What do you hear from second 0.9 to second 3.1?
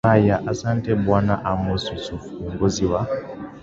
sana bwana amos yusufu kiongozi wa